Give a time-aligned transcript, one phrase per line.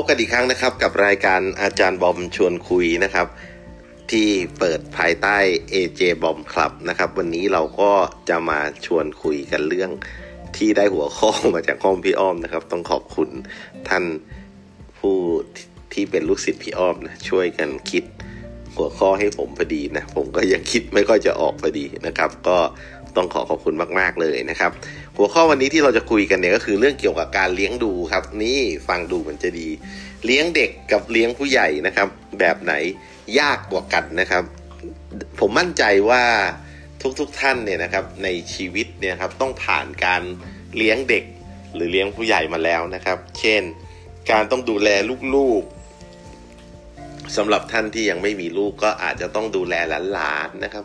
[0.00, 3.26] บกันอีกครั้งนะครับกับรายการอาจารย์บอมชวนคุยนะครับ
[4.10, 5.36] ที่เปิดภายใต้
[5.72, 7.92] AJ บอมคลับนะครับ วันนี้เราก็
[8.28, 9.90] จะมาชวนคุยกันเรื่อง
[10.56, 13.28] ที่ได้หัวข้อมาจากห้องพี่อ้อมนะครับ ต้องขอบคุณ
[13.88, 14.04] ท่าน
[14.98, 15.16] ผู้
[15.92, 18.04] ที่เป็นลูกศิษย์พี่อ้อมนะช่วยกันคิด
[18.76, 22.58] หัวข้อให้ผมพอดีนะ ผมก็ยังคิดไม่ค่อยจะออกพอดีนะครับ ก็
[23.16, 24.72] ต้องขอขอบคุณมาก ๆ เลยนะครับ
[25.18, 29.68] หัวข้อวันนี้ที่เราจะคุยกันเนี่ยก็คือเรื่องเกี่ยวกับการเลี้ยงดูครับ นี่ฟังดูมันจะดี
[30.24, 32.08] เลี้ยงเด็กกับเลี้ยงผู้ใหญ่นะครับ
[32.38, 32.72] แบบไหน
[33.38, 34.44] ยากกว่ากันนะครับ
[35.38, 36.22] ผมมั่นใจว่า
[37.20, 40.22] ทุกๆทท่านเนี่ยนะครับในชีวิตเนี่ยครับต้องผ่านการ
[40.76, 41.24] เลี้ยงเด็ก
[41.74, 43.62] หรือเลี้ยงผู้ใหญ่มาแล้วนะครับ เช่น
[44.30, 44.88] การต้องดูแล
[45.34, 49.74] ลูกๆสำหรับท่านที่ยังไม่มีลูกก็อาจจะต้องดูแล
[50.12, 50.84] หลานๆนะครับ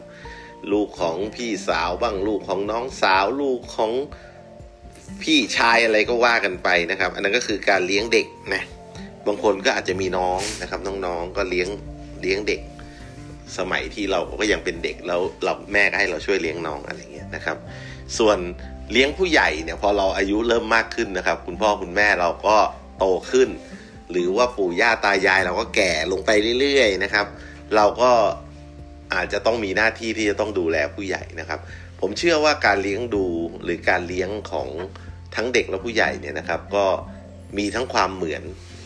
[0.71, 3.91] ลูกของพี่สาวบ้างลูกของน้องสาวลูกของ
[5.21, 8.63] พี่ชายอะไรก็ว่ากันไปนะครับ อันนั้นก็คือการเลี้ยงเด็กนะ
[9.27, 11.69] บางคนก็อาจจะมีน้องนะครับ น้องๆก็เลี้ยง
[12.21, 12.61] เลี้ยงเด็ก
[13.57, 17.57] สมัยที่เราก็ยังเป็นเด็กแล้วเราแม่ก็ให้เราช่วยเลี้ยงน้องอะไรเงี้ยนะครับ
[18.17, 18.37] ส่วน
[18.91, 22.57] เลี้ยงผู้ใหญ่เนี่ยพอเราอายุเริ่มมากขึ้นนะครับ คุณพ่อคุณแม่เราก็
[22.97, 23.49] โตขึ้น
[24.11, 27.25] หรือว่าปู่ย่าตายายเราก็แก่ลงไปเรื่อยๆนะครับ
[27.75, 28.11] เราก็
[29.13, 31.59] อาจจะต้องมีหน้าที่ที่จะต้องดูแลผู้ใหญ่นะครับ
[32.01, 33.25] ผมเชื่อว่าการเลี้ยงดู
[33.63, 34.69] หรือการเลี้ยงของ
[35.35, 36.85] ทั้งเด็กและผู้ใหญ่เนี่ยนะครับ ก็
[37.57, 38.43] มีทั้งความเหมือน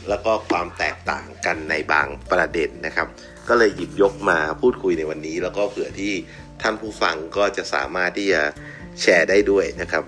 [0.10, 3.08] แล้วก็ความแตกต่างกันในบางประเด็นนะครับ
[3.50, 6.14] ก็เลยหยิบยกมาพูดคุยในวันนี้ แล้วก็เผื่อที่
[6.62, 8.42] ท่านผู้ฟังก็จะสามารถที่จะ
[9.02, 10.04] แชร์ได้ด้วยนะครับ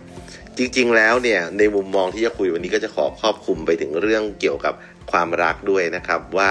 [0.58, 4.74] จริงๆแล้วเนี่ยในมุมมองที่จะคุยวันนี้ก็จะขอครอบคลุมไปถึงเรื่องเกี่ยวกับ
[5.12, 6.50] ความรักด้วยนะครับ ว่า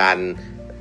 [0.00, 0.18] การ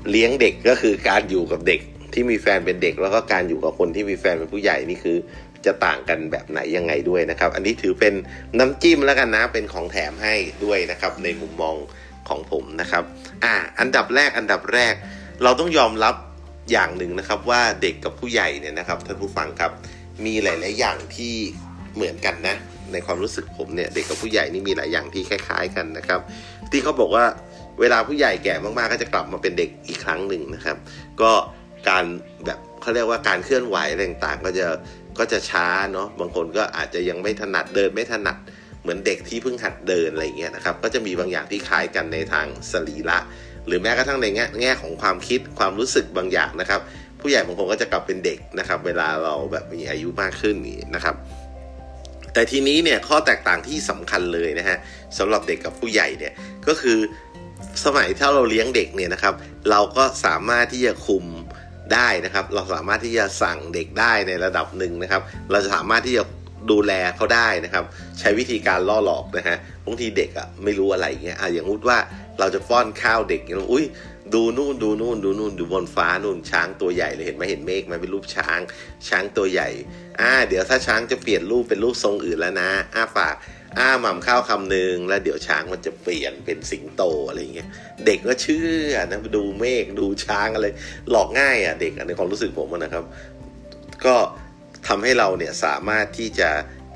[0.09, 1.81] เลี้ยงเด็กก็คือการอยู่กับเด็ก
[2.13, 5.17] ที่มีแฟนเป็นเด็กแล้วก็การอยู่กับคนที่มีแฟนเป็นผู้ใหญ่นี่คือ
[5.65, 8.13] จะต่างกันแบบไหนยังไงด้วยนะครับ อันนี้ถือเป็น
[8.59, 11.75] น้ำจิ้มแล้วกันนะ เป็นของแถมให้ด้วยนะครับ ในมุมมอง
[12.29, 13.03] ของผมนะครับ
[13.43, 14.93] อ่า อันดับแรกอันดับแรก
[15.43, 16.15] เราต้องยอมรับ
[16.71, 19.71] อย่างหนึ่งนะครับว่าเด็กกับผู้ใหญ่เนี่ยนะครับท่านผู้ฟังครับ
[20.25, 21.35] มีหลาย ๆ อย่างที่
[21.95, 22.55] เหมือนกันนะ
[22.91, 26.19] ในความรู้สึกผมเนี่ยเด็กกับผู้ใหญ่นี่มีหลายอย่างที่คล้าย ๆ กันนะครับ
[26.71, 27.25] ที่เขาบอกว่า
[27.79, 30.77] เวลาผู้ใหญ่แก่มาก ๆ ก็จะกลับมาเป็นเด็กอีกครั้งหนึ่งนะครับ
[31.21, 31.31] ก็
[31.89, 32.05] การ
[32.45, 34.67] แบบเขาเรียกว่าการเคลื่อนไหวอะไรต่างๆ ก็จะ
[35.19, 38.37] ก็จะช้าเนาะบางคนก็อาจจะยังไม่ถนัดเดินไม่ถนัด
[38.81, 43.17] เหมือนเด็กที่เพิ่งหัดเดินอะไรเงี้ยนะครับก็จะมีบางอย่างที่คล้ายกันในทางสรีระ
[43.67, 46.81] หรือแม้กระทั่งในแง่แง่ของความคิดความรู้สึกบางอย่างนะครับ
[47.21, 51.15] ผู้ใหญ่บางคนก็จะกลับเป็นเด็กนะครับ เวลาเราแบบมีอายุมากขึ้นนี่นะครับ
[52.33, 54.77] แต่ทีนี้เนี่ยข้อแตกต่างที่สำคัญเลยนะฮะ
[55.17, 56.33] สำหรับเด็กกับผู้ใหญ่เนี่ย
[56.67, 56.97] ก็คือ
[57.85, 59.33] สมัยถ้าเราเลี้ยงเด็กเนี่ยนะครับ
[59.69, 61.25] เราก็สามารถที่จะคุม
[61.93, 65.21] ได้นะครับ เราสามารถที่จะสั่งเด็กได้ในระดับหนึ่งนะครับ
[65.51, 66.23] เราจะสามารถที่จะ
[66.71, 67.83] ดูแลเขาได้นะครับ
[68.19, 71.97] ใช้วิธีการล่อหลอกนะฮะบางทีเด็กอะ่ะไม่รู้อะไรเงี้ยอะอย่างพูดว่า
[72.39, 73.85] เราจะป้อนข้าวเด็กอย่างอุ้ย
[74.33, 78.59] ดูนู่นดูนู่นดูนู่นดูบนฟ้านู่นช้างตัวใหญ่เลยเห็นไหมเห็นเมฆมันเป็นรูปช้าง
[79.07, 79.69] ช้างตัวใหญ่
[80.19, 83.35] อ่าเดี๋ยวถ้าช้างจะเปลี่ยนรูปเป็นรูปทรงอื่นแล้วนะอ้าปาก
[83.77, 87.67] อ้าหม่ำข้าวคำหนึ่งแล้วเดี๋ยวช้างมันจะเปลี่ยนเป็นสิงโตอะไรเงี้ย
[88.05, 90.67] เด็กก็เชื่อนะดูเมฆดูช้างอะไร
[91.11, 93.03] หลอกง่ายอะเด็กในความรู้สึกผมนะครับ
[94.05, 94.15] ก็
[94.87, 96.49] ทำให้เราเนี่ยสามารถที่จะ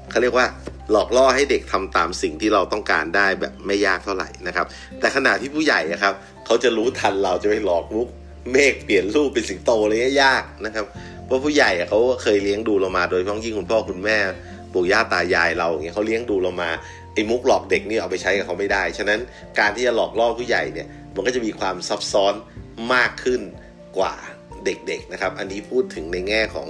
[0.10, 0.48] เขาเรียกว่า
[0.92, 4.66] หลอกล่อให้เด็กทำตามสิ่งที่เราต้องการได้แบบไม่ยากเท่าไหร่นะครับ
[5.00, 6.14] แต่ขณะที่ผู้ใหญ่ครับ
[6.46, 8.08] เขาจะรู้ทันเราจะไปหลอกมุก
[8.52, 10.86] เมฆเปลี่ยนรูปเป็นสิงโตเลยยากนะครับ
[11.26, 14.18] เพราะผู้ใหญ่เขาเคยเลี้ยงดูเรามาโดยเฉพาะยิ่งคุณพ่อคุณแม่
[14.74, 16.70] ปู่ย่าตายายเราอย่างเงี้ยเขาเลี้ยงดูเรามา
[17.14, 19.20] ไอ้มุกหลอกเด็กนี่เอาไปใช้กับเขาไม่ได้ ฉะนั้น
[19.60, 22.34] การที่จะหลอกล่อผู้ใหญ่เนี่ยมันก็จะมีความซับซ้อน
[22.94, 23.42] มากขึ้น
[23.98, 24.16] กว่า
[24.66, 26.68] เด็กๆนะครับ อันนี้พูดถึงในแง่ของ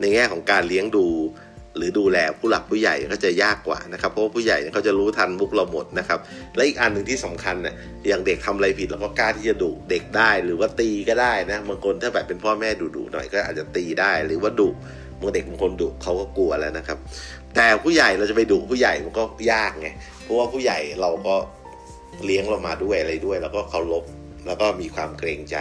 [0.00, 1.06] ในแง่ของการเลี้ยงดู
[1.76, 6.18] หรือดูแลผู้หลักผู้ใหญ่ก็จะยากกว่านะครับ เพราะว่าผู้ใหญ่เขาจะรู้ทันมุกเราหมดนะครับ
[6.56, 7.74] และอีกอันหนึ่งที่สำคัญเนี่ย
[8.08, 14.68] อย่างเด็กทำอะไรผิดเราก็กล้าที่จะดุเด็กได้ หรือว่าตีก็ได้นะบางคนถ้าแบบเป็นพ่อแม่ดุๆหน่อยก็อาจจะตีได้หรือว่าดุ
[15.22, 16.98] บางเด็กบางคนดุเขาก็กลัวแล้วนะครับ
[17.54, 19.22] แต่ผู้ใหญ่เราจะไปดุผู้ใหญ่มันก็
[19.52, 19.88] ยากไง
[20.22, 21.34] เพราะว่าผู้ใหญ่เราก็
[22.24, 24.04] เลี้ยงเรามาด้วยอะไรด้วย แล้วก็เคารพ
[24.46, 25.56] แล้วก็มีความเกรงใจ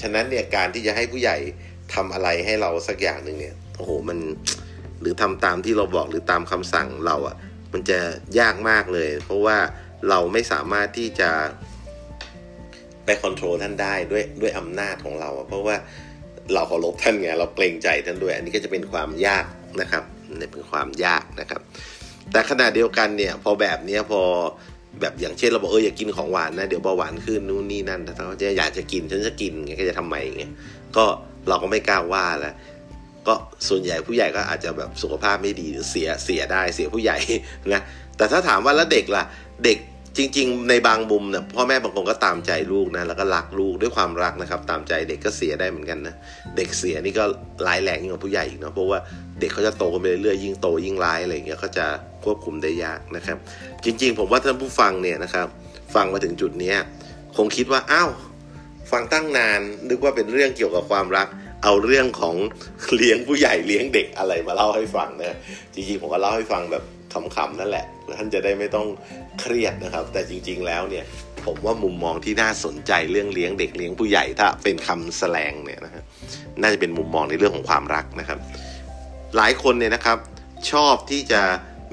[0.00, 1.36] ฉะนั้นเนี่ยการที่จะให้ผู้ใหญ่
[1.94, 4.18] ทำอะไรให้เราสักอย่างหนึ่งเนี่ยโอ้โหมัน
[5.00, 7.36] หรือทำตามที่เราบอกหรือตามคำสั่งเราอะ่ะ
[7.72, 7.98] มันจะ
[8.38, 9.56] ยากมากเลย เพราะว่า
[10.08, 11.30] เราไม่สามารถที่จะ
[13.04, 15.76] ไปควบคุมท่านได้ด้วยด้วยอำนาจของเรา เพราะว่า
[16.54, 19.44] เราเคารพท่านไงเราเกรงใจท่านด้วย อันนี้ก็จะเป็นความยาก
[19.80, 20.04] นะครับ
[20.40, 21.60] นี่เป็นความยากนะครับ
[22.32, 24.22] แต่ขณะเดียวกันเนี่ยพอแบบนี้พอ
[25.00, 30.44] แบบอย่างเช่นเราบอกเอออย่ากินของหวานนะเดี๋ยวเบาหวานขึ้นนู่นนี่นั่นแต่เขาจะอยากจะกินฉันจะกินไงก็จะทำไมไง
[30.96, 31.04] ก็
[31.48, 32.54] เราก็ไม่กล้าว่าแล้ว
[33.26, 33.34] ก็
[33.68, 37.18] ส่วนใหญ่ผู้ใหญ่ก็อาจจะแบบสุขภาพไม่ดีหรือเสียเสียได้เสียผู้ใหญ่
[37.72, 37.82] นะ
[38.16, 39.24] แต่ถ้าถามว่าแล้วเด็กล่ะ
[39.64, 39.78] เด็ก
[40.18, 46.14] จริง ๆ ในบางมุมเนี่ยพ่อแม่บางคนก็ตามใจลูกนะแล้วก็รักลูกด้วยความรักนะครับ ตามใจเด็กก็เสียได้เหมือนกันนะ
[46.56, 47.24] เด็กเสียนี่ก็
[47.66, 48.98] ร้ายแรงยิ่งกว่าผู้ใหญ่อีกเนาะเพราะว่า
[49.40, 51.86] เด็กเขาจะโตกันไปเรื่อยๆยิ่งโตยิ่งร้ายอะไรเงี้ยเขาจะ
[52.24, 53.36] ควบคุมได้ยากนะครับ
[53.84, 55.46] จริง ๆ ผมว่าท่านผู้ฟังเนี่ยนะครับ
[55.94, 56.74] ฟังมาถึงจุดนี้
[57.36, 58.10] คงคิดว่าอ้าว
[58.90, 61.28] ฟังตั้งนานนึกว่าเป็นเรื่องเกี่ยวกับความรัก
[61.64, 62.36] เอาเรื่องของ
[62.94, 65.36] เลี้ยงผู้ใหญ่เลี้ยงเด็กอะไรมาเล่าให้ฟังนะ
[65.74, 67.86] จริงๆผมก็เล่าให้ฟังแบบ ขำๆนั่นแหละ
[68.18, 68.86] ท่านจะได้ไม่ต้อง
[69.40, 71.04] เครียดนะครับ แต่จริง ๆ แล้วเนี่ย
[71.46, 76.02] ผมว่ามุมมองที่น่าสนใจเรื่องเลี้ยงเด็กเลี้ยงผู้ใหญ่ถ้าเป็นคำแสลงเนี่ยนะฮะ
[76.60, 78.38] น่าจะเป็นมุมมองในเรื่องของความรักนะครับ
[79.36, 80.18] หลายคนเนี่ยนะครับ
[80.70, 81.42] ชอบที่จะ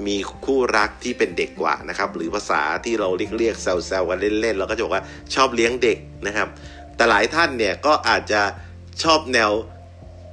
[0.06, 5.04] มีคู่รักที่เป็นเด็กกว่านะครับ หรือภาษาที่เราเรียกเรียกแซวๆกันเล่นๆเราก็จะบอกว่า
[5.34, 6.48] ชอบเลี้ยงเด็กนะครับ
[6.96, 8.40] แต่หลายท่านเนี่ยก็อาจจะ
[9.02, 9.50] ชอบแนว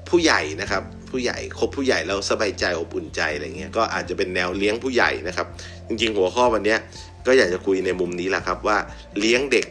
[0.10, 0.84] ผู้ใหญ่นะครับ
[1.14, 5.48] ผู้ใหญ่คบผู้ใหญ่แล้วสบายใจอบอุ่นใจอะไรเงี้ยก็อาจจะเป็นแนวเลี้ยงผู้ใหญ่นะครับ
[5.88, 6.76] จริงๆ หัวข้อวันนี้
[7.28, 8.78] ก็อยากจะคุยในมุมนี้แหละครับว่า
[9.20, 9.66] เลี้ยงเด็ก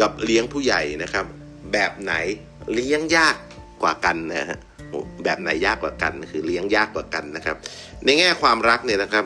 [0.00, 1.26] กับเลี้ยงผู้ใหญ่นะครับ
[1.72, 2.14] แบบไหน
[2.74, 3.36] เลี้ยงยาก
[3.82, 4.58] กว่ากันนะฮะ
[5.24, 7.56] แบบไหนยากกว่ากัน คือเลี้ยงยากกว่ากันนะครับ
[8.04, 9.24] ในแง่ความรักเนี่ยนะครับ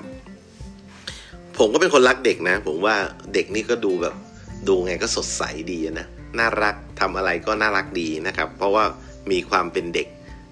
[1.58, 2.96] ผมก็เป็นคนรักเด็กนะ ผมว่า
[3.34, 4.14] เด็กนี่ก็ดูแบบ
[4.68, 5.42] ดูไงก็สดใส
[5.72, 6.06] ดีนะ
[6.38, 8.84] น่ารักทำอะไรก็น่ารักดีนะครับ เพราะว่า
[9.30, 10.08] มีความเป็นเด็ก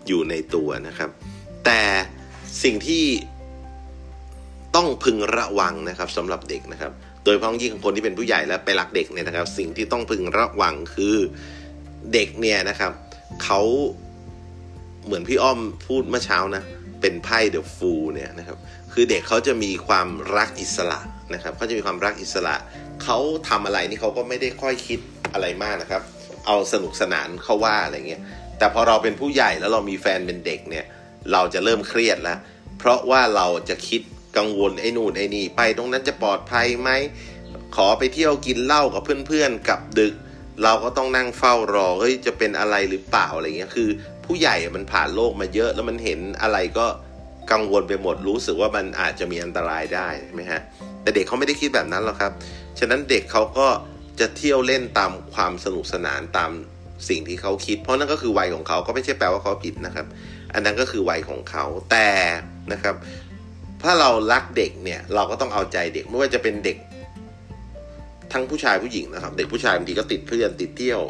[0.09, 1.11] อยู่ในตัวนะครับ
[1.65, 1.83] แต่
[2.63, 3.05] สิ่งที่
[4.77, 6.93] ต้องพึงระวังนะครับสำหรับเด็กนะครับ
[7.25, 11.17] โดยเฉพาะยิ่งคนที่เป็นผู้ใหญ่แล้วไปรักเด็กเนี่ยนะครับ สิ่งที่ต้องพึงระวังคือ
[12.13, 12.93] เด็กเนี่ยนะครับ
[13.45, 13.61] เขา
[15.05, 16.63] เหมือนพี่อ้อมพูดเมื่อเช้านะ
[17.01, 18.59] เป็นไพ่เดอะฟูเนี่ยนะครับ
[18.93, 21.01] คือเด็กเขาจะมีความรักอิสระ
[21.35, 22.55] นะครับเขาจะมีความรักอิสระ
[23.05, 23.19] เขา
[23.49, 25.01] ทำอะไรนี่เขาก็ไม่ได้ค่อยคิด
[25.33, 26.03] อะไรมากนะครับ
[26.47, 28.23] เอาสนุกสนานเขาว่าอะไรเงี้ย
[28.61, 30.85] แต่พอเราเป็นผู้ใหญ่แล้วเรามีแฟนเป็นเด็กเนี่ย
[31.33, 32.39] เราจะเริ่มเครียดแล้ว
[32.79, 34.01] เพราะว่าเราจะคิด
[34.37, 36.91] กังวลไอ้นู่นไอ้นี่ไปตรงนั้นจะปลอดภัยไหม
[37.77, 40.15] ขอไปเที่ยวกินเหล้ากับเพื่อนๆกับดึก
[40.63, 43.89] เราก็ต้องนั่งเฝ้ารอเฮ้ยจะเป็นอะไรหรือเปล่าอะไรเงี้ยคือ
[44.25, 46.87] ผู้ใหญ่มันผ่านโลกมาเยอะแล้วมันเห็นอะไรก็
[47.53, 50.61] กังวลไปหมดรู้สึกว่ามันอาจจะมีอันตรายได้ใช่ไหมฮะ
[51.03, 52.33] แต่เด็กเขาไม่ได้คิดแบบนั้นหรอกครับ
[52.79, 53.69] ฉะนั้นเด็กเขาก็
[54.21, 56.51] จะเที่ยวเล่นตามความสนุกสนานตาม
[57.09, 60.07] สิ่งที่เขาคิด เพราะนั่นก็คือวัยของเขาก็ไม่ใช่แปลว่าเขาผิดนะครับ
[60.55, 62.09] อันนั้นก็คือวัยของเขาแต่
[62.73, 62.95] นะครับ
[63.83, 66.77] ถ้าเรารักเด็กเนี่ยเราก็ต้องเอาใจเด็กไม่ว่าจะเป็นเด็ก
[68.33, 71.01] ทั้งผู้ชายผู้หญิงนะครับ เด็กผู้ชายบางทีก็ติดเพื่อนติดเที่ยว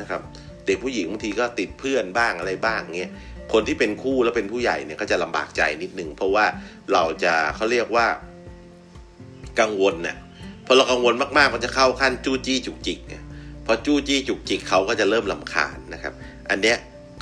[0.00, 0.20] นะครับ
[0.66, 3.12] เด็กผู้หญิงบางทีก็ติดเพื่อนบ้างอะไรบ้างเงี้ย
[3.52, 6.44] คนที่เป็นคู่แล้วเป็นผู้ใหญ่เนี่ยก็จะลำบากใจนิดนึงเพราะว่า
[6.92, 8.06] เราจะเขาเรียกว่า
[9.60, 10.16] กังวลเนี่ย
[10.66, 13.22] พอเรากังวลมากๆ มันจะเข้าขั้นจู้จี้จุกจิกเนี่ย
[13.70, 16.14] พอจู้จี้จุกจิกเขาก็จะเริ่มลำคาญนะครับ
[16.50, 16.76] อันเนี้ย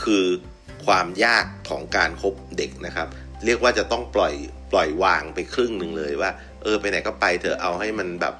[0.04, 0.24] คือ
[0.86, 3.08] ความยากของการครบเด็กนะครับ
[3.44, 4.34] เรียกว่าจะต้องปล่อย
[4.72, 6.30] ปล่อยวางไปครึ่งหนึ่งเลยว่า
[6.62, 8.34] เออไปไหนก็ไปเถอะเอาให้มันแบบ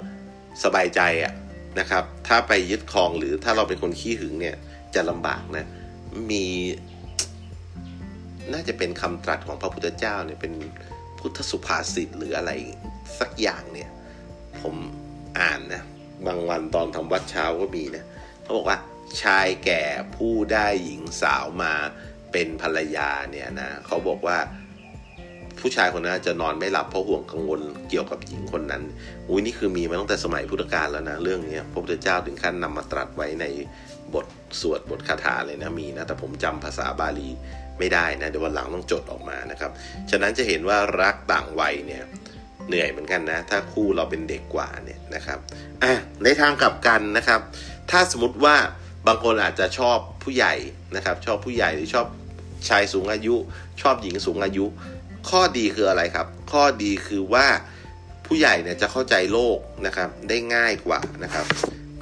[0.65, 1.33] สบายใจอะ
[1.79, 4.57] นะครับ ถ้าไปยึดครองหรือถ้าเราเป็นคนขี้หึงเนี่ย
[4.95, 5.67] จะลำบากนะ
[6.31, 6.45] มี
[8.53, 10.53] น่าจะเป็นคำตรัสของพระพุทธเจ้าเนี่ยเป็น
[11.19, 12.51] พุทธสุภาษิตหรืออะไร
[13.21, 13.91] สักอย่างเนี่ย
[14.61, 14.75] ผม
[15.39, 15.83] อ่านนะ
[16.27, 18.05] บางวันตอนทำวัดเช้าก็มีนะ
[18.43, 18.79] เขาบอกว่า
[19.23, 19.83] ชายแก่
[20.17, 21.73] ผู้ได้หญิงสาวมา
[22.33, 24.39] เป็นภรรยาเนี่ยนะเขาบอกว่า
[25.61, 28.83] ผู้ชายคนนั้นจะนอนไม่หลับเพราะห่วงกังวลเกี่ยวกับหญิงคนนั้น
[29.29, 33.45] อุ้ยนี่คือมีมาตั้งแต่สมัยพุทธกาลแล้วนะเรื่องนี้พระพุทธเจ้าถึงขั้นนำมาตรัสไว้ใน
[34.15, 34.27] บท
[34.61, 37.29] สวดบทคาถาเลยนะมีนะแต่ผมจำภาษาบาลี
[37.79, 39.71] ไม่ได้นะเดี๋ยววันหลังต้องจดออกมานะครับ
[40.11, 42.05] ฉะนั้นจะเห็นว่ารักต่างวัยเนี่ย
[42.69, 45.39] เหนื่อยเหมือนกันนะ ถ้าคู่เราเป็นเด็กกว่าเนี่ยนะครับ
[45.83, 45.93] อะ
[46.25, 47.41] ในทางกลับกันนะครับ
[47.91, 48.57] ถ้าสมมติว่า
[49.07, 50.55] บางคนอาจจะชอบผู้ใหญ่
[50.97, 52.07] นะครับ ชอบผู้ใหญ่หรือชอบ
[52.69, 53.35] ชายสูงอายุ
[53.83, 54.65] ชอบหญิงสูงอายุ
[55.29, 57.47] ข้อดีคืออะไรครับ ข้อดีคือว่า
[58.27, 61.47] ผู้ใหญ่เนี่ยจะเข้าใจโลกนะครับได้ง่ายกว่านะครับ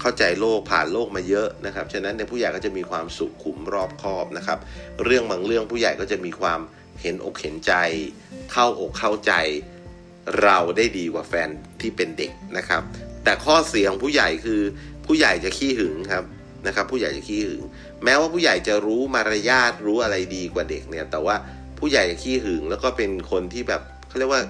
[0.00, 4.59] เข้าใจโลกผ่านโลกมาเยอะนะครับฉะนั้นในผู้ใหญ่ก็จะมีความสุขุมรอบคอบนะครับ
[5.04, 6.61] เรื่องบางเรื่องผู้ใหญ่ก็จะมีความ
[7.02, 7.75] เห็นอกเห็นใจ
[8.52, 9.33] เข้าอกเข้าใจ
[10.43, 11.49] เราได้ดีกว่าแฟน
[11.81, 12.83] ที่เป็นเด็กนะครับ
[13.25, 14.61] แต่ข้อเสียของผู้ใหญ่คือ
[15.07, 16.25] ผู้ใหญ่จะขี้หึงครับ
[16.66, 17.62] นะครับ ผู้ใหญ่จะขี้หึง
[18.04, 21.37] แม้ว่าผู้ใหญ่จะรู้มารยาทรู้อะไรดีกว่าเด็กเนี่ย แต่ว่า
[21.78, 24.43] ผู้ใหญ่จะขี้หึงแล้วก็เป็นคนที่แบบเขาเรียกว่า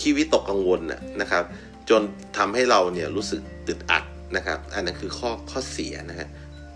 [0.00, 0.80] ขี้วิตกกังวล
[1.20, 1.44] นะครับ
[1.90, 2.02] จน
[2.38, 4.04] ทำให้เราเนี่ยรู้สึกตึดอัด
[4.36, 6.28] นะครับ อันนั้นคือข้อข้อเสียนะฮะ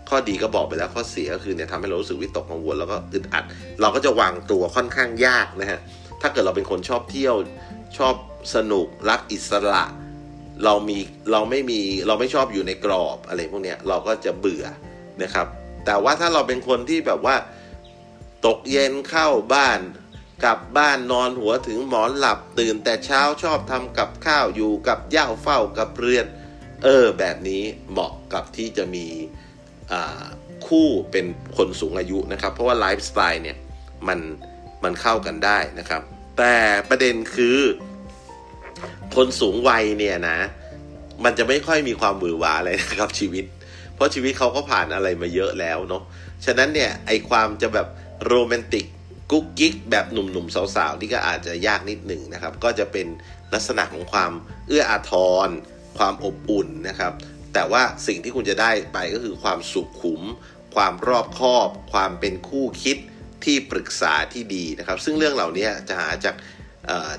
[0.09, 3.43] ข้อดีก็บอกไปแล้วข้อเสียก็คือเนี่ยทำให้เรารู้สึกวิตกกังวลแล้วก็อึดอัด
[3.81, 5.79] เราก็จะวางตัวค่อนข้างยากนะฮะ
[6.21, 7.35] ถ้าเกิดเราเป็นคนชอบเที่ยว
[7.97, 8.13] ชอบ
[8.55, 9.83] สนุกรักอิสระ
[10.63, 10.97] เรามี
[11.31, 14.65] เราไม่มีเราไม่ชอบอยู่ในกรอบอะไรพวกเนี้ยเราก็จะเบื่อ
[15.23, 15.47] นะครับ
[15.85, 17.35] แต่ว่าถ้าเราเป็นคนที่แบบว่า
[18.45, 19.79] ตกเย็นเข้าบ้าน
[20.43, 26.25] กลับบ้านนอนหัวถึงหมอนหลับตื่นแต่เช้าชอบทำกับข้าวอยู่กับย่าเฝ้ากับเรือน
[26.83, 29.05] เออ แบบนี้เหมาะกับที่จะมี
[30.67, 31.25] คู่เป็น
[31.57, 33.57] คนสูงอายุนะครับ เพราะว่าไลฟ์สไตล์เนี่ย
[34.07, 34.19] มัน
[34.83, 36.01] มันเข้ากันได้นะครับ
[36.37, 36.55] แต่
[36.89, 37.57] ประเด็นคือ
[39.15, 40.37] คนสูงวัยเนี่ยนะ
[41.23, 43.45] มันจะไม่ค่อยมีความหวือหวาอะไรนะครับ ชีวิต
[43.95, 46.03] เพราะชีวิตเขาก็ผ่านอะไรมาเยอะแล้วเนาะ
[46.45, 47.87] ฉะนั้นเนี่ยไอความจะแบบ
[48.25, 48.85] โรแมนติก
[49.31, 53.07] กุ๊กกิ๊กแบบหนุ่มๆสาวๆนี่ก็อาจจะยากนิดหนึ่งนะครับ ก็จะเป็น
[53.53, 54.31] ลักษณะของความ
[54.67, 55.13] เอื้ออาท
[55.45, 55.49] ร
[55.97, 57.13] ความอบอุ่นนะครับ
[57.53, 60.21] แต่ว่าสิ่งที่คุณจะได้ไปก็คือความสุขุม
[60.75, 62.97] ความรอบคอบ ความเป็นคู่คิด
[63.43, 66.35] ที่ปรึกษาที่ดีนะครับ ซึ่งเรื่องเหล่านี้จะหาจาก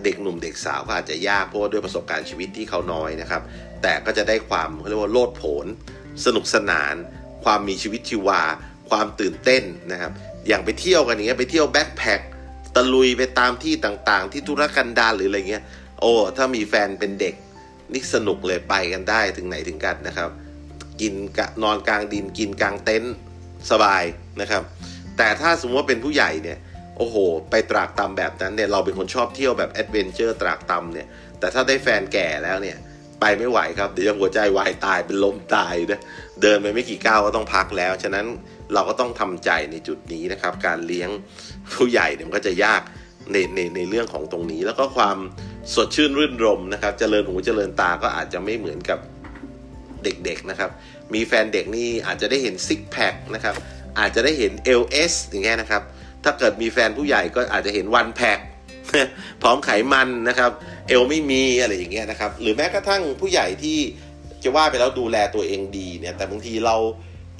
[0.04, 3.42] เด็กหนุ่มเด็กสาวก็อาจจะยากเพราะด้วยประสบการณ์ชีวิตที่เขาน้อยนะครับ
[3.82, 5.66] แต่ก็จะได้ความเรียกว่าโลดโผน
[6.24, 6.94] สนุกสนาน
[7.44, 8.42] ความมีชีวิตชีวา
[8.90, 10.12] ความตื่นเต้นนะครับ
[10.48, 12.20] อย่างไปเที่ยวกันอย่างเงี้ยไปเที่ยวแบ็คแพค
[12.74, 15.62] ตะลุยไปตามที่ต่างๆ ที่ธุรกันดารหรืออะไรเงี้ย
[16.00, 17.34] โอ้ถ้ามีแฟนเป็นเด็ก
[17.92, 20.30] นี่สนุกเลยไปกันได้ถึงไหนถึงกันนะครับ
[21.00, 21.14] กิน
[21.62, 23.14] นอนกลางดินกินกลางเต็นท์
[23.70, 24.04] สบาย
[24.40, 24.62] นะครับ
[25.16, 26.58] แต่ถ้าสมมติว่าเป็นผู้ใหญ่เนี่ย
[26.98, 27.16] โอ้โห
[27.50, 31.06] ไปตรากตรำแบบนั้นเนี่ยเราเป็นคนชอบเที่ยวแบบ adventure ตรากตรำเนี่ย
[31.38, 32.76] แต่ถ้าได้แฟนแก่แล้วเนี่ย
[33.20, 36.00] ไปไม่ไหวครับ เดี๋ยวหัวใจวายตายเป็นลมตายนะ
[36.42, 38.26] เดินไปไม่กี่ก้าวก็ต้องพักแล้ว ฉะนั้น
[38.72, 41.08] เราก็ต้องทำใจในจุดนี้นะครับ การเลี้ยง
[41.74, 42.82] ผู้ใหญ่เนี่ยมันก็จะยาก
[43.32, 45.16] ในในในเรื่องของตรงนี้ แล้วก็ความ
[45.74, 48.98] สดชื่นรื่นรมย์นะครับเจริญหูเจริญตาก็อาจจะไม่เหมือนกับ
[50.04, 50.70] เด็กๆนะครับ
[51.14, 53.54] มีแฟนเด็กนี่อาจจะได้เห็นซิกแพคนะครับ
[53.98, 55.82] อาจจะได้เห็น LS อย่างเงี้ยนะครับ
[56.24, 58.38] ถ้าเกิดมีแฟนผู้ใหญ่ก็อาจจะเห็นวันแพ็ค
[59.42, 60.50] พร้อมไขมันนะครับ
[60.88, 63.78] เอลไม่มีอะไรอย่างเงี้ยนะครับ หรือแม้กระทั่งผู้ใหญ่ที่
[64.44, 66.76] จะว่าไปแล้วดูแลตัวเองดีเนี่ยแต่บางทีเรา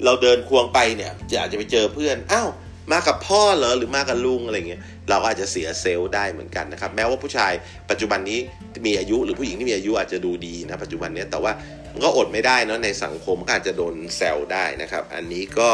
[0.05, 2.49] เราเดินควงไปเนี่ยจะอาจจะไปเจอเพื่อนอ้าว
[2.91, 7.53] มากับพ่อเหรอหรือมากับลุงอะไรเงี้ยเราก็อาจจะเสียเซลล์ได้เหมือนกันนะครับ แม้ว่าผู้ชาย
[7.89, 8.39] ปัจจุบันนี้
[8.85, 11.51] มีอายุหรือผู้หญิงที่มีอายุอาจจะดูดีนะปัจจุบันนี้แต่ว่า
[11.93, 15.69] มันก็อดไม่ได้นะในสังคมก็อาจจะโดนแซวได้นะครับ อันนี้ก็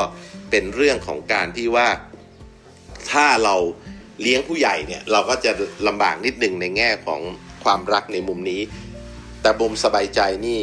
[0.51, 1.88] เป็นเรื่องของการที่ว่า
[3.12, 3.56] ถ้าเรา
[4.22, 5.51] เลี้ยงผู้ใหญ่เนี่ยเราก็จะ
[5.88, 7.22] ลำบากนิดหนึ่งในแง่ของ
[7.63, 8.62] ความรักในมุมนี้
[9.41, 10.60] แต่มุมสบายใจนี่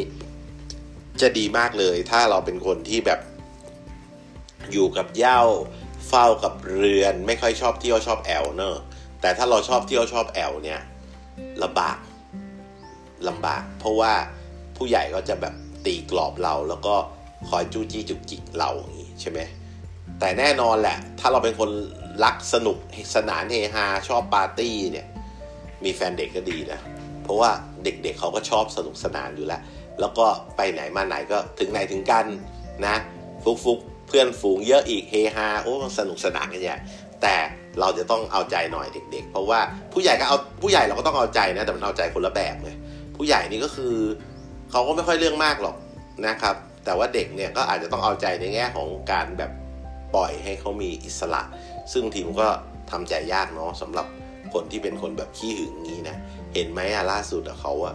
[1.21, 3.21] จะดีมากเลย ถ้าเราเป็นคนที่แบบ
[4.73, 5.41] อยู่กับเย่า
[6.09, 8.77] เฝ้ากับเรือนไม่ค่อยชอบเที่ยวชอบแอลเนอะ
[9.21, 10.81] แต่ถ้าเราชอบเที่ยวชอบแอลเนี่ย
[11.63, 11.99] ลำบาก
[13.29, 14.13] ลำบาก เพราะว่า
[14.77, 15.55] ผู้ใหญ่ก็จะแบบ
[15.87, 16.95] ตีกรอบเราแล้วก็
[17.49, 19.39] คอยจู้จี้จุกจิกเราอย่างนี้ใช่ไหม
[20.21, 21.71] แต่แน่นอนแหละ ถ้าเราเป็นคน
[22.25, 22.79] รักสนุก
[23.15, 25.07] สนานเฮฮาชอบปาร์ตี้เนี่ย
[25.85, 26.81] มีแฟนเด็กก็ดีนะ
[27.23, 27.51] เพราะว่า
[27.85, 29.61] เด็กๆเเขาก็ชอบสนุกสนานอยู่แล้ว
[30.01, 32.27] แล้วก็ไปไหนมาไหนก็ถึงไหนถึงกัน
[32.87, 32.97] นะ
[33.45, 36.81] ฟุกฟุกเพื่อนฝูงเยอะอีกเฮฮาโอ้สนุกสนานกันอย่าง
[37.23, 37.35] แต่
[37.81, 39.61] เราจะต้องเอาใจหน่อยเด็ก ๆ เพราะว่า
[39.93, 42.77] ผู้ใหญ่ก็เอาผู้ใหญ่เราก็ต้องเอาใจนะแต่มันเอาใจคนละแบบเลย
[43.17, 43.95] ผู้ใหญ่นี่ก็คือ
[44.71, 45.77] เขาก็ไม่ค่อยเรื่องมากหรอก
[46.27, 49.51] นะครับ แต่ว่าเด็กเนี่ยก็อาจจะต้องเอาใจในแง่ของการแบบ
[50.15, 51.43] ปล่อยให้เขามีอิสระ
[51.93, 52.49] ซึ่งทีมก็
[52.91, 54.07] ทำใจยากเนาะสำหรับ
[54.53, 56.17] คนที่เป็นคนแบบขี้หึงงี้นะ
[56.55, 57.95] เห็นไหมอะล่าสุดเขาอะ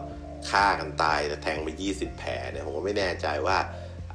[0.49, 3.57] ฆ่ากันตายแล้วแทงไป 20 แผลเนี่ยผมก็ไม่แน่ใจว่า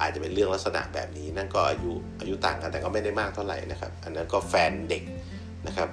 [0.00, 5.02] อาจจะเป็นเรื่องลักษณะแบบนี้ นั่นก็อายุอายุต่างกันแต่ก็ไม่ได้มากเท่าไหร่นะครับ อันนั้นก็แฟนเด็ก
[5.66, 5.88] นะครับ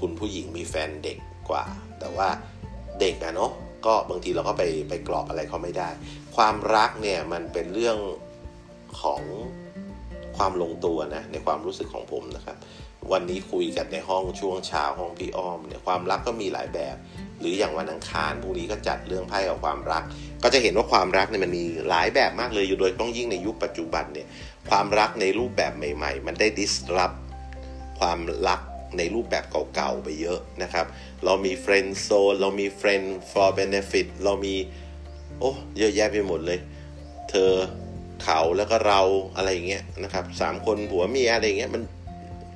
[0.00, 1.18] คุณผู้หญิงมีแฟนเด็ก
[1.50, 1.64] กว่า
[2.00, 2.28] แต่ว่า
[3.00, 3.52] เด็กอะเนาะ
[3.86, 5.88] ก็บางทีเราก็ไปไปกรอบอะไรเขาไม่ได้
[6.36, 7.98] ความรักเนี่ยมันเป็นเรื่อง
[9.02, 9.22] ของ
[10.40, 12.56] ความลงตัวนะในความรู้สึกของผมนะครับ
[13.12, 16.96] วันนี้คุยกันในห้องช่วงเช้าห้องพี่อ้อมเนี่ยความรักก็มีหลายแบบ
[17.40, 20.02] หรืออย่างวันอังคารพรุ่งนี้ก็จัดเรื่องไพ่กับความรัก
[20.42, 24.26] ก็จะเห็นว่าความรักเนี่ยมันมีหลายแบบมากเลยอยู่โดยต้องยิ่งในยุคปัจจุบันเนี่ย
[24.70, 27.12] ความรักในรูปแบบใหม่ ๆ มันได้ disrupt
[28.00, 28.18] ความ
[28.48, 28.60] รัก
[28.98, 29.44] ในรูปแบบ
[29.74, 30.86] เก่าๆไปเยอะนะครับ
[31.24, 32.08] เรามี friend zone
[32.40, 34.54] เรามี friend for benefit เรามี
[35.38, 36.58] โอ้ เยอะแยะไปหมดเลย
[37.30, 37.52] เธอ
[38.24, 39.00] เขาแล้วก็เรา
[39.36, 41.82] อะไรเงี้ยนะครับสามคนผัวเมียอะไรเงี้ยมัน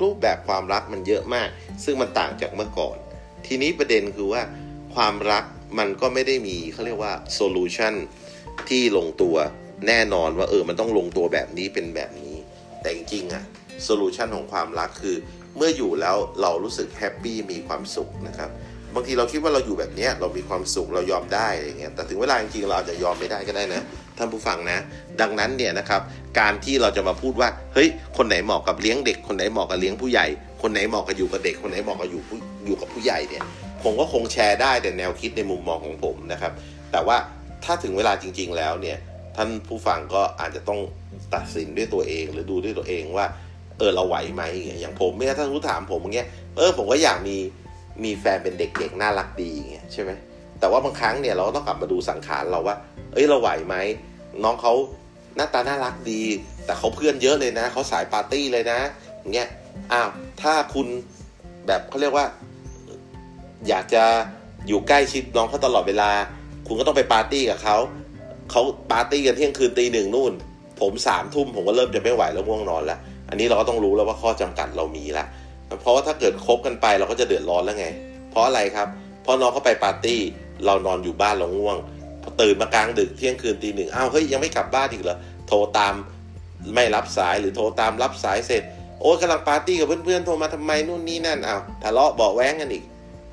[0.02, 1.48] รูปแบบความรักมันเยอะมาก
[1.84, 2.96] ซึ่งมันต่างจากเมื่อก่อน
[3.46, 4.42] ทีนี้ประเด็นคือว่า
[4.94, 5.44] ความรัก
[5.78, 7.94] มันก็ไม่ได้มีเขาเรียกว่า solution
[8.68, 9.36] ที่ลงตัว
[9.86, 12.36] แน่นอนว่าเออมันต้องลงตัวแบบนี้เป็นแบบนี้
[12.82, 13.44] แต่จริงๆอะ
[13.84, 15.16] solution ของความรักคือ
[15.56, 18.50] เมื่ออยู่แล้วเรารู้สึกแฮปปี้มีความสุขนะครับ
[18.94, 23.82] บางทีเราคิดว่าเราอยู่แบบนี้เรามีความสุขเรายอมได้อะไรเงี้ยแต่ถึงเวลาจริงๆเราอาจจะยอมไม่ได้ก็ได้นะ
[24.18, 24.78] ท่านผู้ฟังนะ
[25.20, 26.00] ดังนั้นเนี่ยนะครับ
[26.38, 30.26] การที่เราจะมาพูดว่า เฮ้ย คนไหนเหมาะกับเลี้ยงเด็ก คนไหนเหมาะกับเลี้ยงผู้ใหญ่
[30.62, 32.22] คนไหนเหมาะกับอยู่กับเด็ก คนไหนเหมาะกับอยู่
[32.66, 33.42] อยู่กับผู้ใหญ่เนี่ย
[33.82, 36.52] ผมก็คงแชร์ได้แต่แนวคิดในมุมมองของผมนะครับ
[36.92, 37.16] แต่ว่า
[37.64, 38.98] ถ้าถึงเวลาจริง ๆ แล้วเนี่ย
[39.36, 40.80] ท่านผู้ฟังก็อาจจะต้อง
[41.34, 43.26] ตัดสินด้วยตัวเอง หรือดูด้วยตัวเองว่า
[43.78, 44.42] เออ เราไหวไหม
[44.80, 47.36] อย่างผมเนี่ย ถ้ารู้ถามผมอย่างเงี้ย เออ ผมก็อยากมี
[48.04, 50.10] มีแฟนเป็นเด็กๆ น่ารักดีอย่างเงี้ยใช่ไหม
[50.60, 52.76] แต่ว่าบางครั้งเนี่ยเราต้องกลับมาดูสังขารเราว่า
[53.14, 53.76] เอ้ยเราไหวไหม
[54.44, 54.72] น้องเขา
[55.36, 56.22] หน้าตาน่ารักดี
[56.64, 58.78] แต่เขาเพื่อนเยอะเลยนะเขาสายปาร์ตี้เลยนะ
[59.20, 59.48] อย่างเงี้ย
[59.92, 60.08] อ้าว
[60.42, 60.86] ถ้าคุณ
[61.66, 62.26] แบบเขาเรียกว่า
[63.68, 64.04] อยากจะ
[64.68, 66.10] อยู่ใกล้ชิดน้องเขาตลอดเวลา
[66.66, 67.76] คุณก็ต้องไปปาร์ตี้กับเขา
[68.50, 70.32] เขาปาร์ตี้กันเที่ยงคืนตีหนึ่งนู่น
[70.80, 75.26] ผมสามทุ่มผมก็เริ่มจะไม่ไหวแล้วง่วงนอนแล้วอันนี้เราก็ต้องรู้แล้วว่าข้อจำกัดเรามีแล้ว
[75.80, 77.86] เพราะว่าถ้าเกิดคบกันไปเราก็จะเดือดร้อนแล้วไง
[78.30, 78.88] เพราะอะไรครับ
[79.22, 80.20] เพราะน้องเขาไปปาร์ตี้
[80.66, 81.78] เรานอนอยู่บ้านเราง่วง
[82.40, 85.94] ตื่นมากลางดึกเที่ยงคืนตีหนึ่งอ้าวเฮ้ยยังไม่กลับบ้านอีกเหรอโทรตาม
[86.74, 88.62] ไม่รับสายหรือโทรตามรับสายเสร็จ
[89.00, 92.84] โอ้ยกำลังปาร์ตี้กับเพื่อนๆโทรมาทำไมนู่นนี่นั่นอ้าวทะเลาะเบาแว้งกันอีก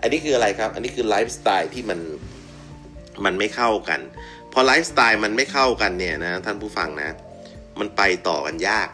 [0.01, 1.99] อันนี้คืออะไรครับ อันนี้คือไลฟ์สไตล์ที่มัน
[3.25, 3.99] มันไม่เข้ากัน
[4.53, 7.09] พอไลฟ์สไตล์มันไม่เข้ากันเนี่ยนะท่านผู้ฟังนะ
[7.79, 8.89] มันไปต่อกันยาก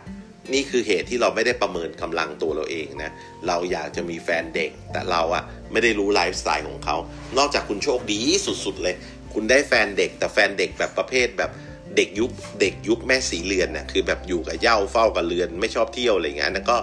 [0.53, 3.11] นี่คือเหตุที่เราไม่ได้ประเมินกำลังตัวเราเองนะ
[3.47, 6.95] เราอยากจะมีแฟนเด็ก แต่เราอะไม่ได้รู้ไลฟ์สไตล์ของเขา
[7.37, 8.19] นอกจากคุณโชคดี
[8.65, 8.95] สุดๆเลย
[9.33, 11.51] คุณได้แฟนเด็ก แต่แฟนเด็กแบบประเภทแบบ
[11.95, 12.31] เด็กยุค
[12.61, 16.77] เด็กยุคแม่ศรีเรือนนะคือแบบอยู่กับเหย้าเฝ้ากับเรือนไม่ชอบเที่ยวอะไรเงี้ยนั่นก็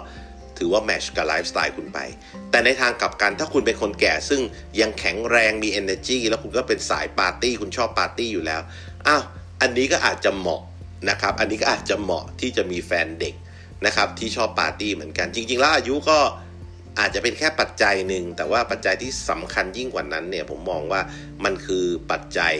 [0.59, 1.99] ถือว่า match กับไลฟ์สไตล์คุณไป
[2.51, 4.41] แต่ในทางกลับกันถ้าคุณเป็นคนแก่ซึ่ง
[4.81, 8.61] ยังแข็งแรงมี energy แล้วคุณก็เป็นสายปาร์ตี้คุณชอบปาร์ตี้อยู่แล้ว
[9.07, 9.23] อ้าว
[9.61, 10.63] อันนี้ก็อาจจะเหมาะ
[11.11, 13.35] นะครับ อันนี้ก็อาจจะเหมาะที่จะมีแฟนเด็ก
[13.87, 16.19] นะครับที่ชอบปาร์ตี้เหมือนกัน จริง ๆ แล้วอายุก็
[16.99, 21.01] อาจจะเป็นแค่ปัจจัยหนึ่ง แต่ว่าปัจจัยที่สำคัญยิ่งกว่านั้นเนี่ยผมมองว่า
[21.45, 22.55] มันคือปัจจัย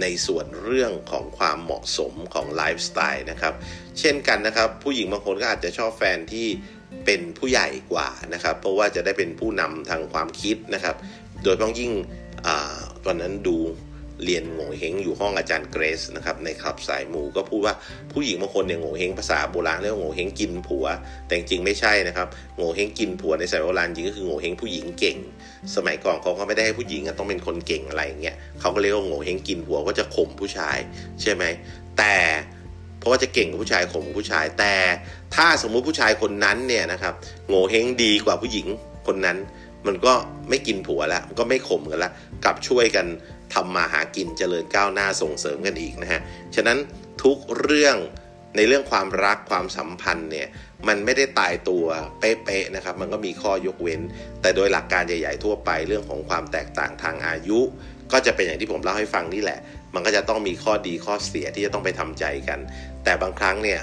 [0.00, 3.54] ในส่วนเรื่องของความเหมาะสมของไลฟ์สไตล์นะครับ
[3.98, 6.46] เช่นกันนะครับ ผู้หญิงบางคนก็อาจจะชอบแฟนที่
[7.04, 10.96] เป็นผู้ใหญ่กว่านะครับ เพราะว่าจะได้เป็นผู้นำทางความคิดนะครับ
[11.42, 11.92] โดยเฉพาะยิ่ง
[13.04, 13.58] ตอนนั้นดู
[14.24, 17.74] เรียนโง่เฮงอยู่ห้องอาจารย์เกรซนะครับในคลับสายมูก็พูดว่า
[18.12, 20.86] ผู้หญิงบางคนเนี่ยโง่เฮงภาษาโบราณเรียกว่าโง่เฮงกินผัว
[21.26, 25.16] แต่จริงไม่ใช่นะครับโง่เฮงกินผัวในสายโบราณจริงก็คือโง่เฮงผู้หญิงเก่ง
[25.74, 30.78] สมัยก่อนเขาก็ไม่ได้ให้ผู้หญิงต้องเป็นคนเก่งอะไรอย่างเงี้ยเขาก็เรียกว่าโง่เฮงกินผัวก็จะข่มผู้ชาย
[31.22, 31.44] ใช่ไหม
[31.98, 32.16] แต่
[32.98, 34.74] เพราะว่าจะเก่งกว่าผู้ชายข่มผู้ชายแต่
[35.34, 37.14] ถ้าสมมุติผู้ชายคนนั้นเนี่ยนะครับ
[37.48, 38.66] โง่เฮงดีกว่าผู้หญิง
[39.06, 39.38] คนนั้น
[39.86, 40.12] มันก็
[40.48, 42.12] ไม่กินผัวแล้วก็ไม่ข่มกันแล้ว
[42.44, 43.06] กลับช่วยกัน
[43.54, 46.20] ทำมาหากินเจริญก้าวหน้าส่งเสริมกันอีกนะฮะ
[46.54, 46.78] ฉะนั้น
[47.22, 47.96] ทุกเรื่อง
[48.56, 50.48] ในเรื่องความรักความสัมพันธ์เนี่ย
[50.88, 51.84] มันไม่ได้ตายตัว
[52.20, 54.00] เป๊ะๆนะครับ มันก็มีข้อยกเว้น
[54.40, 57.60] แต่โดยหลักการใหญ่ๆทั่วไปเรื่องของความแตกต่างทางอายุ
[58.12, 59.58] ก็จะเป็นอย่างที่ผมเล่าให้ฟังนี่แหละ
[59.94, 62.58] มันก็จะต้องมีข้อดีข้อเสียที่จะต้องไปทำใจกัน
[63.04, 63.80] แต่บางครั้งเนี่ย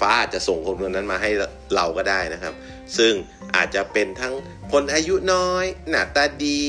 [0.00, 1.30] ฟ้าอาจจะส่งคนคนนั้นมาให้
[1.74, 2.54] เราก็ได้นะครับ
[2.98, 3.12] ซึ่ง
[3.56, 4.34] อาจจะเป็นทั้ง
[4.72, 6.60] คนอายุน้อย หน้าตาดี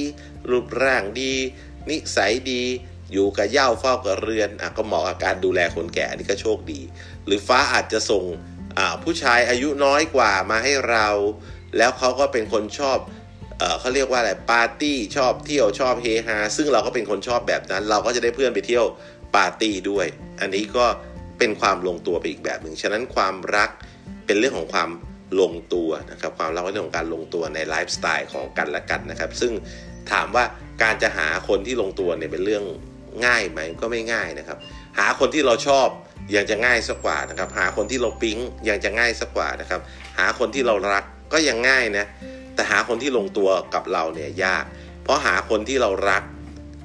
[0.50, 1.34] รูปร่างดี
[1.89, 2.63] นิสัยดี
[3.13, 6.82] อยู่กับเย่าเฝ้ากับเรือนอะก็เหมาะกับการดูแลคนแก่นี่ก็โชคดี
[7.26, 8.24] หรือฟ้าอาจจะส่ง
[9.04, 11.08] ผู้ชายอายุน้อยกว่ามาให้เรา
[11.78, 12.98] แล้วเขาก็เป็นคนชอบ
[13.60, 18.86] เเขาเรียกว่าอะไรปาร์ตี้ชอบเที่ยวชอบเฮฮาซึ่งเราก็เป็นคนชอบแบบนั้น เราก็จะได้เพื่อนไปเที่ยว
[19.36, 20.06] ปาร์ตี้ด้วย
[20.42, 23.69] อันนี้ก็เเป็นความลงตัวไปอีกแบบหนึ่งฉะนั้นความรัก
[24.25, 24.89] เป็นเรื่องของความ
[25.41, 29.52] ลงตัวนะครับความรักเป็นเรื่องของการลงตัวในไลฟ์สไตล์ของกันและกันนะครับ ซึ่ง
[30.12, 30.43] ถามว่า
[30.84, 32.63] การจะหาคนที่ลงตัวเนี่ยเป็นเรื่อง
[33.25, 34.58] ง่ายไหมก็ไม่ง่ายนะครับ
[34.97, 35.88] หาคนที่เราชอบ
[36.36, 38.38] ยังจะง่ายสักกว่านะครับ หาคนที่เราปิ๊ง
[38.69, 39.82] ยังจะง่ายสักกว่านะครับ
[40.19, 42.06] หาคนที่เรารักก็ยังง่ายนะ
[42.56, 44.65] แต่หาคนที่ลงตัวกับเราเนี่ยยาก
[45.04, 46.23] เพราะหาคนที่เรารัก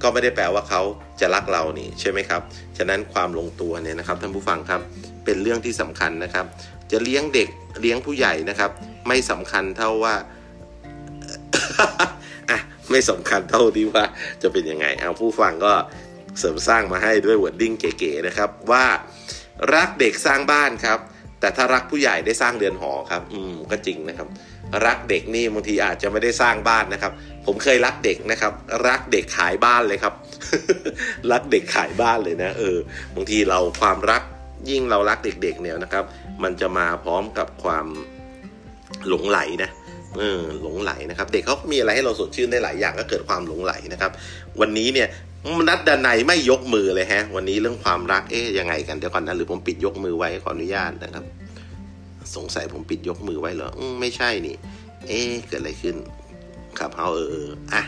[0.04, 0.82] ก็ไม่ได้แปลว่าเขา
[1.20, 2.40] จะรักเรานี่ใช่ไหมครับ
[2.78, 4.80] ฉะนั้นความลงตัวเนี่ยนะครับท่านผู้ฟังครับ
[5.24, 6.46] เป็นเรื่องที่สำคัญนะครับ
[6.90, 7.48] จะเลี้ยงเด็ก
[7.80, 8.70] เลี้ยงผู้ใหญ่นะครับ
[9.08, 10.14] ไม่สำคัญเท่าว่า
[12.50, 12.58] อะ
[12.90, 14.04] ไม่สำคัญเท่าที่ว่า
[14.42, 15.72] จะเป็นยังไงเอาผู้ฟังก็
[16.38, 18.84] เสริมสร้างมาให้ด้วย wording เก๋ๆนะครับว่า
[19.74, 20.98] รักเด็กสร้างบ้านครับ
[21.40, 24.28] แต่ถ้ารักผู้ใหญ่ได้สร้างเรือนหอครับ อืมก็จริงนะครับ
[24.86, 27.12] รักเด็กนี่บางทีอาจจะไม่ได้สร้างบ้านนะครับ
[27.46, 28.52] ผมเคยรักเด็กนะครับ
[28.88, 30.14] รักเด็กขายบ้านเลยครับ
[31.32, 32.76] รักเด็กขายบ้านเลยนะ เออ
[33.14, 34.22] บางทีเราความรัก
[34.70, 36.04] ยิ่งเรารักเด็กๆเนี่ยนะครับ
[36.42, 37.86] มันจะมาพร้อมกับความ
[39.08, 39.70] หลงไหลนะ
[40.18, 44.12] เออหลงไหลนะครับ เด็กเขามีอะไรให้เราสดชื่นได้หลายอย่างก็เกิดความหลงไหลนะครับ
[44.60, 45.08] วันนี้เนี่ย
[45.68, 51.24] นัดดานายไม่ยกมือเลยฮะ วันนี้เรื่องความรักเอ๊ยยังไงกันเดี๋ยวก่อนนะหรือผมปิดยกมือไว้ขออนุญาตนะครับ
[52.36, 54.56] สงสัยผมปิดยกมือไว้เหรออไม่ใช่นี่
[55.08, 55.96] เอ๊เกิดอะไรขึ้น
[56.78, 57.82] ครับเฮาเอออะ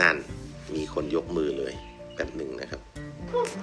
[0.00, 0.16] นั่น
[0.74, 1.72] มีคนยกมือเลย
[2.16, 2.80] แบบหนึ่งนะครับ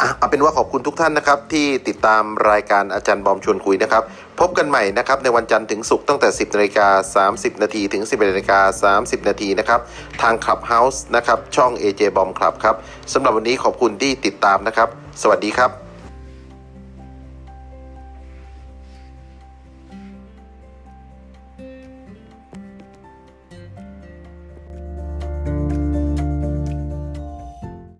[0.02, 4.04] อะเอาเป็นว่าขอบคุณทุกท่านนะครับ ที่ติดตามรายการอาจารย์บอมชวนคุยนะครับ
[4.40, 9.80] พบกันใหม่นะครับ ในวันจันทร์ถึงศุกร์ตั้งแต่ 10นาฬิกา30 นาทีถึง 11นาฬิกา30 นาทีนะครับ
[10.22, 12.76] ทาง Clubhouse นะครับ ช่อง AJ Bomb Club ครับ
[13.14, 14.90] สำหรับวันนี้ขอบคุณที่ติดตามนะครับ
[15.22, 15.83] สวัสดีครับ